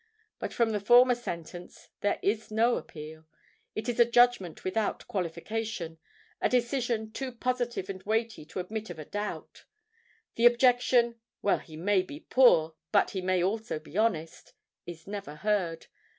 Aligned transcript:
But 0.39 0.51
from 0.51 0.71
the 0.71 0.79
former 0.79 1.13
sentence 1.13 1.89
there 1.99 2.17
is 2.23 2.49
no 2.49 2.75
appeal; 2.77 3.27
it 3.75 3.87
is 3.87 3.99
a 3.99 4.03
judgment 4.09 4.63
without 4.63 5.07
qualification—a 5.07 6.49
decision 6.49 7.11
too 7.11 7.31
positive 7.31 7.87
and 7.87 8.01
weighty 8.01 8.43
to 8.45 8.59
admit 8.59 8.89
of 8.89 8.97
a 8.97 9.05
doubt. 9.05 9.65
The 10.37 10.47
objection—"Well, 10.47 11.59
he 11.59 11.77
may 11.77 12.01
be 12.01 12.19
poor; 12.21 12.73
but 12.91 13.11
he 13.11 13.21
may 13.21 13.43
also 13.43 13.77
be 13.77 13.95
honest," 13.95 14.53
is 14.87 15.05
never 15.05 15.35
heard. 15.35 15.85